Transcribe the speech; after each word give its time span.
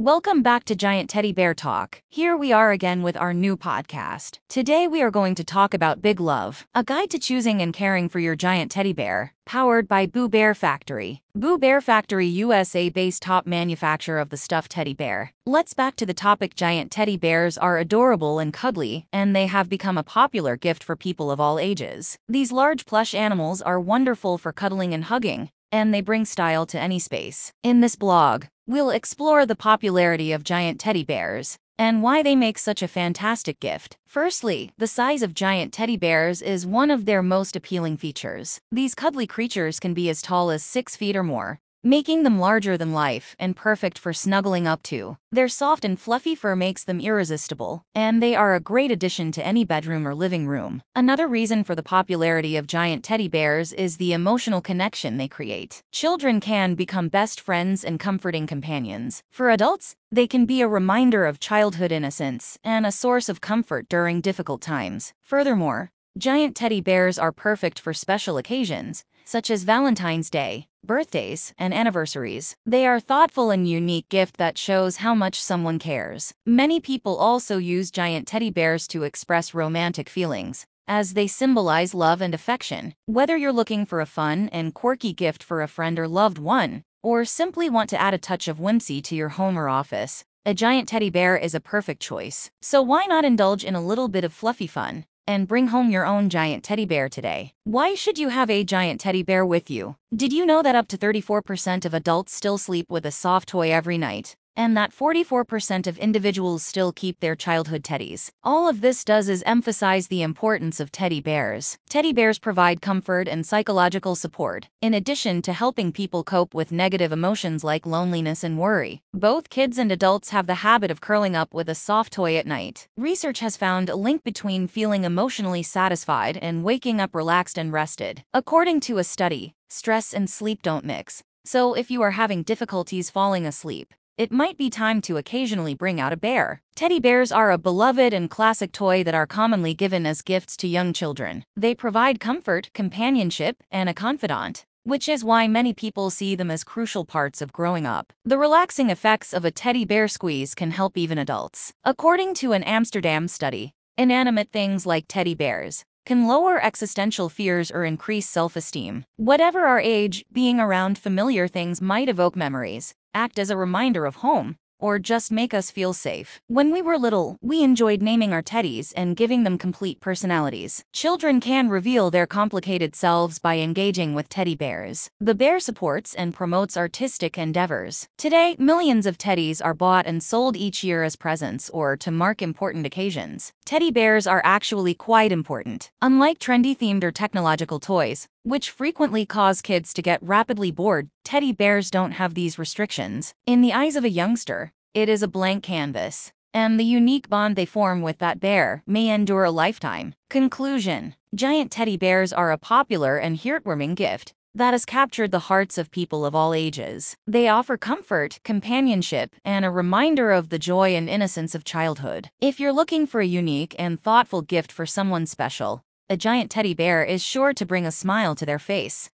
Welcome 0.00 0.44
back 0.44 0.62
to 0.66 0.76
Giant 0.76 1.10
Teddy 1.10 1.32
Bear 1.32 1.54
Talk. 1.54 2.02
Here 2.08 2.36
we 2.36 2.52
are 2.52 2.70
again 2.70 3.02
with 3.02 3.16
our 3.16 3.34
new 3.34 3.56
podcast. 3.56 4.38
Today 4.48 4.86
we 4.86 5.02
are 5.02 5.10
going 5.10 5.34
to 5.34 5.42
talk 5.42 5.74
about 5.74 6.00
Big 6.00 6.20
Love, 6.20 6.68
a 6.72 6.84
guide 6.84 7.10
to 7.10 7.18
choosing 7.18 7.60
and 7.60 7.74
caring 7.74 8.08
for 8.08 8.20
your 8.20 8.36
giant 8.36 8.70
teddy 8.70 8.92
bear, 8.92 9.34
powered 9.44 9.88
by 9.88 10.06
Boo 10.06 10.28
Bear 10.28 10.54
Factory. 10.54 11.24
Boo 11.34 11.58
Bear 11.58 11.80
Factory 11.80 12.28
USA 12.28 12.88
based 12.88 13.22
top 13.22 13.44
manufacturer 13.44 14.20
of 14.20 14.28
the 14.28 14.36
stuffed 14.36 14.70
teddy 14.70 14.94
bear. 14.94 15.32
Let's 15.44 15.74
back 15.74 15.96
to 15.96 16.06
the 16.06 16.14
topic 16.14 16.54
giant 16.54 16.92
teddy 16.92 17.16
bears 17.16 17.58
are 17.58 17.76
adorable 17.76 18.38
and 18.38 18.52
cuddly, 18.52 19.08
and 19.12 19.34
they 19.34 19.48
have 19.48 19.68
become 19.68 19.98
a 19.98 20.04
popular 20.04 20.56
gift 20.56 20.84
for 20.84 20.94
people 20.94 21.28
of 21.28 21.40
all 21.40 21.58
ages. 21.58 22.16
These 22.28 22.52
large 22.52 22.86
plush 22.86 23.16
animals 23.16 23.60
are 23.62 23.80
wonderful 23.80 24.38
for 24.38 24.52
cuddling 24.52 24.94
and 24.94 25.06
hugging, 25.06 25.50
and 25.70 25.92
they 25.92 26.00
bring 26.00 26.24
style 26.24 26.66
to 26.66 26.80
any 26.80 26.98
space. 26.98 27.52
In 27.62 27.80
this 27.80 27.96
blog, 27.96 28.46
we'll 28.66 28.90
explore 28.90 29.46
the 29.46 29.56
popularity 29.56 30.32
of 30.32 30.44
giant 30.44 30.80
teddy 30.80 31.04
bears 31.04 31.58
and 31.78 32.02
why 32.02 32.22
they 32.22 32.34
make 32.34 32.58
such 32.58 32.82
a 32.82 32.88
fantastic 32.88 33.60
gift. 33.60 33.96
Firstly, 34.06 34.72
the 34.78 34.88
size 34.88 35.22
of 35.22 35.32
giant 35.32 35.72
teddy 35.72 35.96
bears 35.96 36.42
is 36.42 36.66
one 36.66 36.90
of 36.90 37.04
their 37.04 37.22
most 37.22 37.54
appealing 37.54 37.96
features. 37.96 38.60
These 38.72 38.96
cuddly 38.96 39.26
creatures 39.26 39.78
can 39.78 39.94
be 39.94 40.10
as 40.10 40.20
tall 40.20 40.50
as 40.50 40.64
6 40.64 40.96
feet 40.96 41.14
or 41.14 41.22
more, 41.22 41.60
making 41.88 42.22
them 42.22 42.38
larger 42.38 42.76
than 42.76 42.92
life 42.92 43.34
and 43.38 43.56
perfect 43.56 43.98
for 43.98 44.12
snuggling 44.12 44.66
up 44.66 44.82
to. 44.82 45.16
Their 45.32 45.48
soft 45.48 45.86
and 45.86 45.98
fluffy 45.98 46.34
fur 46.34 46.54
makes 46.54 46.84
them 46.84 47.00
irresistible, 47.00 47.82
and 47.94 48.22
they 48.22 48.34
are 48.34 48.54
a 48.54 48.60
great 48.60 48.90
addition 48.90 49.32
to 49.32 49.46
any 49.46 49.64
bedroom 49.64 50.06
or 50.06 50.14
living 50.14 50.46
room. 50.46 50.82
Another 50.94 51.26
reason 51.26 51.64
for 51.64 51.74
the 51.74 51.82
popularity 51.82 52.58
of 52.58 52.66
giant 52.66 53.04
teddy 53.04 53.26
bears 53.26 53.72
is 53.72 53.96
the 53.96 54.12
emotional 54.12 54.60
connection 54.60 55.16
they 55.16 55.28
create. 55.28 55.82
Children 55.90 56.40
can 56.40 56.74
become 56.74 57.08
best 57.08 57.40
friends 57.40 57.84
and 57.84 57.98
comforting 57.98 58.46
companions. 58.46 59.22
For 59.30 59.48
adults, 59.48 59.96
they 60.12 60.26
can 60.26 60.44
be 60.44 60.60
a 60.60 60.68
reminder 60.68 61.24
of 61.24 61.40
childhood 61.40 61.90
innocence 61.90 62.58
and 62.62 62.84
a 62.84 62.92
source 62.92 63.30
of 63.30 63.40
comfort 63.40 63.88
during 63.88 64.20
difficult 64.20 64.60
times. 64.60 65.14
Furthermore, 65.22 65.90
giant 66.18 66.54
teddy 66.54 66.82
bears 66.82 67.18
are 67.18 67.32
perfect 67.32 67.80
for 67.80 67.94
special 67.94 68.36
occasions, 68.36 69.04
such 69.24 69.50
as 69.50 69.64
Valentine's 69.64 70.30
Day, 70.30 70.67
birthdays, 70.84 71.52
and 71.58 71.74
anniversaries. 71.74 72.56
They 72.64 72.86
are 72.86 73.00
thoughtful 73.00 73.50
and 73.50 73.68
unique 73.68 74.08
gift 74.08 74.36
that 74.38 74.58
shows 74.58 74.98
how 74.98 75.14
much 75.14 75.40
someone 75.40 75.78
cares. 75.78 76.32
Many 76.46 76.80
people 76.80 77.16
also 77.16 77.58
use 77.58 77.90
giant 77.90 78.26
teddy 78.26 78.50
bears 78.50 78.88
to 78.88 79.02
express 79.02 79.54
romantic 79.54 80.08
feelings, 80.08 80.66
as 80.86 81.14
they 81.14 81.26
symbolize 81.26 81.94
love 81.94 82.20
and 82.20 82.34
affection. 82.34 82.94
Whether 83.06 83.36
you're 83.36 83.52
looking 83.52 83.84
for 83.84 84.00
a 84.00 84.06
fun 84.06 84.48
and 84.50 84.74
quirky 84.74 85.12
gift 85.12 85.42
for 85.42 85.62
a 85.62 85.68
friend 85.68 85.98
or 85.98 86.08
loved 86.08 86.38
one, 86.38 86.82
or 87.02 87.24
simply 87.24 87.68
want 87.68 87.90
to 87.90 88.00
add 88.00 88.14
a 88.14 88.18
touch 88.18 88.48
of 88.48 88.58
whimsy 88.58 89.00
to 89.02 89.14
your 89.14 89.30
home 89.30 89.58
or 89.58 89.68
office, 89.68 90.24
a 90.46 90.54
giant 90.54 90.88
teddy 90.88 91.10
bear 91.10 91.36
is 91.36 91.54
a 91.54 91.60
perfect 91.60 92.00
choice. 92.00 92.50
So 92.62 92.80
why 92.80 93.04
not 93.04 93.24
indulge 93.24 93.64
in 93.64 93.74
a 93.74 93.84
little 93.84 94.08
bit 94.08 94.24
of 94.24 94.32
fluffy 94.32 94.66
fun? 94.66 95.04
And 95.28 95.46
bring 95.46 95.68
home 95.68 95.90
your 95.90 96.06
own 96.06 96.30
giant 96.30 96.64
teddy 96.64 96.86
bear 96.86 97.08
today. 97.08 97.52
Why 97.64 97.94
should 97.94 98.18
you 98.18 98.30
have 98.30 98.48
a 98.48 98.64
giant 98.64 99.00
teddy 99.00 99.22
bear 99.22 99.44
with 99.44 99.70
you? 99.70 99.96
Did 100.16 100.32
you 100.32 100.46
know 100.46 100.62
that 100.62 100.74
up 100.74 100.88
to 100.88 100.96
34% 100.96 101.84
of 101.84 101.92
adults 101.92 102.32
still 102.32 102.56
sleep 102.56 102.90
with 102.90 103.04
a 103.04 103.10
soft 103.10 103.48
toy 103.48 103.70
every 103.70 103.98
night? 103.98 104.36
And 104.58 104.76
that 104.76 104.92
44% 104.92 105.86
of 105.86 105.96
individuals 105.98 106.64
still 106.64 106.92
keep 106.92 107.20
their 107.20 107.36
childhood 107.36 107.84
teddies. 107.84 108.30
All 108.42 108.68
of 108.68 108.80
this 108.80 109.04
does 109.04 109.28
is 109.28 109.44
emphasize 109.46 110.08
the 110.08 110.20
importance 110.20 110.80
of 110.80 110.90
teddy 110.90 111.20
bears. 111.20 111.78
Teddy 111.88 112.12
bears 112.12 112.40
provide 112.40 112.82
comfort 112.82 113.28
and 113.28 113.46
psychological 113.46 114.16
support, 114.16 114.68
in 114.82 114.94
addition 114.94 115.42
to 115.42 115.52
helping 115.52 115.92
people 115.92 116.24
cope 116.24 116.54
with 116.54 116.72
negative 116.72 117.12
emotions 117.12 117.62
like 117.62 117.86
loneliness 117.86 118.42
and 118.42 118.58
worry. 118.58 119.00
Both 119.14 119.48
kids 119.48 119.78
and 119.78 119.92
adults 119.92 120.30
have 120.30 120.48
the 120.48 120.66
habit 120.66 120.90
of 120.90 121.00
curling 121.00 121.36
up 121.36 121.54
with 121.54 121.68
a 121.68 121.76
soft 121.76 122.12
toy 122.12 122.36
at 122.36 122.46
night. 122.46 122.88
Research 122.96 123.38
has 123.38 123.56
found 123.56 123.88
a 123.88 123.94
link 123.94 124.24
between 124.24 124.66
feeling 124.66 125.04
emotionally 125.04 125.62
satisfied 125.62 126.36
and 126.36 126.64
waking 126.64 127.00
up 127.00 127.14
relaxed 127.14 127.58
and 127.58 127.72
rested. 127.72 128.24
According 128.34 128.80
to 128.80 128.98
a 128.98 129.04
study, 129.04 129.54
stress 129.68 130.12
and 130.12 130.28
sleep 130.28 130.62
don't 130.62 130.84
mix. 130.84 131.22
So 131.44 131.74
if 131.74 131.90
you 131.90 132.02
are 132.02 132.10
having 132.10 132.42
difficulties 132.42 133.08
falling 133.08 133.46
asleep, 133.46 133.94
it 134.18 134.32
might 134.32 134.58
be 134.58 134.68
time 134.68 135.00
to 135.00 135.16
occasionally 135.16 135.74
bring 135.74 136.00
out 136.00 136.12
a 136.12 136.16
bear. 136.16 136.60
Teddy 136.74 136.98
bears 136.98 137.30
are 137.30 137.52
a 137.52 137.56
beloved 137.56 138.12
and 138.12 138.28
classic 138.28 138.72
toy 138.72 139.04
that 139.04 139.14
are 139.14 139.28
commonly 139.28 139.74
given 139.74 140.04
as 140.04 140.22
gifts 140.22 140.56
to 140.56 140.66
young 140.66 140.92
children. 140.92 141.44
They 141.56 141.72
provide 141.72 142.18
comfort, 142.18 142.70
companionship, 142.74 143.62
and 143.70 143.88
a 143.88 143.94
confidant 143.94 144.66
which 144.84 145.06
is 145.06 145.22
why 145.22 145.46
many 145.46 145.74
people 145.74 146.08
see 146.08 146.34
them 146.34 146.50
as 146.50 146.64
crucial 146.64 147.04
parts 147.04 147.42
of 147.42 147.52
growing 147.52 147.84
up. 147.84 148.10
The 148.24 148.38
relaxing 148.38 148.88
effects 148.88 149.34
of 149.34 149.44
a 149.44 149.50
teddy 149.50 149.84
bear 149.84 150.08
squeeze 150.08 150.54
can 150.54 150.70
help 150.70 150.96
even 150.96 151.18
adults. 151.18 151.74
According 151.84 152.32
to 152.36 152.52
an 152.52 152.62
Amsterdam 152.62 153.28
study, 153.28 153.74
inanimate 153.98 154.50
things 154.50 154.86
like 154.86 155.04
teddy 155.06 155.34
bears 155.34 155.84
can 156.08 156.26
lower 156.26 156.58
existential 156.58 157.28
fears 157.28 157.70
or 157.70 157.84
increase 157.84 158.26
self-esteem. 158.26 159.04
Whatever 159.18 159.60
our 159.66 159.78
age, 159.78 160.24
being 160.32 160.58
around 160.58 160.96
familiar 160.96 161.46
things 161.46 161.82
might 161.82 162.08
evoke 162.08 162.34
memories, 162.34 162.94
act 163.12 163.38
as 163.38 163.50
a 163.50 163.56
reminder 163.58 164.06
of 164.06 164.16
home, 164.16 164.56
or 164.78 164.98
just 164.98 165.32
make 165.32 165.52
us 165.52 165.70
feel 165.70 165.92
safe. 165.92 166.40
When 166.46 166.72
we 166.72 166.82
were 166.82 166.98
little, 166.98 167.36
we 167.40 167.62
enjoyed 167.62 168.02
naming 168.02 168.32
our 168.32 168.42
teddies 168.42 168.92
and 168.96 169.16
giving 169.16 169.44
them 169.44 169.58
complete 169.58 170.00
personalities. 170.00 170.84
Children 170.92 171.40
can 171.40 171.68
reveal 171.68 172.10
their 172.10 172.26
complicated 172.26 172.94
selves 172.94 173.38
by 173.38 173.58
engaging 173.58 174.14
with 174.14 174.28
teddy 174.28 174.54
bears. 174.54 175.10
The 175.20 175.34
bear 175.34 175.60
supports 175.60 176.14
and 176.14 176.34
promotes 176.34 176.76
artistic 176.76 177.38
endeavors. 177.38 178.08
Today, 178.16 178.56
millions 178.58 179.06
of 179.06 179.18
teddies 179.18 179.60
are 179.64 179.74
bought 179.74 180.06
and 180.06 180.22
sold 180.22 180.56
each 180.56 180.84
year 180.84 181.02
as 181.02 181.16
presents 181.16 181.70
or 181.70 181.96
to 181.96 182.10
mark 182.10 182.42
important 182.42 182.86
occasions. 182.86 183.52
Teddy 183.64 183.90
bears 183.90 184.26
are 184.26 184.42
actually 184.44 184.94
quite 184.94 185.32
important. 185.32 185.90
Unlike 186.00 186.38
trendy 186.38 186.76
themed 186.76 187.04
or 187.04 187.10
technological 187.10 187.78
toys, 187.78 188.26
which 188.42 188.70
frequently 188.70 189.26
cause 189.26 189.60
kids 189.62 189.92
to 189.92 190.02
get 190.02 190.22
rapidly 190.22 190.70
bored, 190.70 191.08
teddy 191.24 191.52
bears 191.52 191.90
don't 191.90 192.12
have 192.12 192.34
these 192.34 192.58
restrictions. 192.58 193.34
In 193.46 193.60
the 193.60 193.72
eyes 193.72 193.96
of 193.96 194.04
a 194.04 194.10
youngster, 194.10 194.72
it 194.94 195.08
is 195.08 195.22
a 195.22 195.28
blank 195.28 195.62
canvas, 195.62 196.32
and 196.54 196.78
the 196.78 196.84
unique 196.84 197.28
bond 197.28 197.56
they 197.56 197.66
form 197.66 198.02
with 198.02 198.18
that 198.18 198.40
bear 198.40 198.82
may 198.86 199.08
endure 199.08 199.44
a 199.44 199.50
lifetime. 199.50 200.14
Conclusion 200.30 201.14
Giant 201.34 201.70
teddy 201.70 201.96
bears 201.96 202.32
are 202.32 202.50
a 202.50 202.58
popular 202.58 203.18
and 203.18 203.38
heartwarming 203.38 203.94
gift 203.94 204.32
that 204.54 204.74
has 204.74 204.84
captured 204.84 205.30
the 205.30 205.46
hearts 205.50 205.78
of 205.78 205.90
people 205.90 206.26
of 206.26 206.34
all 206.34 206.52
ages. 206.52 207.16
They 207.26 207.48
offer 207.48 207.76
comfort, 207.76 208.40
companionship, 208.44 209.34
and 209.44 209.64
a 209.64 209.70
reminder 209.70 210.32
of 210.32 210.48
the 210.48 210.58
joy 210.58 210.96
and 210.96 211.08
innocence 211.08 211.54
of 211.54 211.64
childhood. 211.64 212.30
If 212.40 212.58
you're 212.58 212.72
looking 212.72 213.06
for 213.06 213.20
a 213.20 213.26
unique 213.26 213.76
and 213.78 214.00
thoughtful 214.00 214.42
gift 214.42 214.72
for 214.72 214.86
someone 214.86 215.26
special, 215.26 215.82
a 216.10 216.16
giant 216.16 216.50
teddy 216.50 216.72
bear 216.72 217.04
is 217.04 217.22
sure 217.22 217.52
to 217.52 217.66
bring 217.66 217.84
a 217.84 217.92
smile 217.92 218.34
to 218.34 218.46
their 218.46 218.58
face. 218.58 219.06